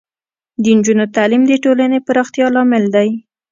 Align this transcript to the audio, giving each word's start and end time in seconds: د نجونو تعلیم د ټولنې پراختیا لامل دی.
د 0.61 0.65
نجونو 0.77 1.05
تعلیم 1.15 1.43
د 1.47 1.53
ټولنې 1.63 1.99
پراختیا 2.07 2.47
لامل 2.55 2.83
دی. 2.95 3.09